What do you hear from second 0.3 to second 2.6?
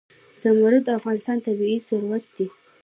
زمرد د افغانستان طبعي ثروت دی.